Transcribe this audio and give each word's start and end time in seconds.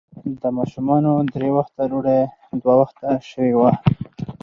د 0.39 0.43
ماشومانو 0.57 1.11
درې 1.33 1.49
وخته 1.57 1.81
ډوډۍ، 1.91 2.21
دوه 2.61 2.73
وخته 2.81 3.09
شوې 3.29 3.53
وه. 3.59 3.71